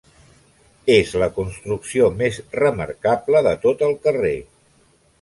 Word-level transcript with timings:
És 0.93 1.11
la 1.25 1.27
construcció 1.35 2.09
més 2.23 2.41
remarcable 2.63 3.47
de 3.51 3.57
tot 3.67 3.89
el 3.91 3.99
carrer. 4.09 4.37